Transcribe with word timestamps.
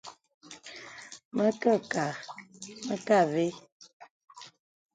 Mə 1.35 1.47
kə 1.61 1.73
kâ, 1.91 2.05
mə 2.87 2.95
kə 3.05 3.13
avə́. 3.23 3.49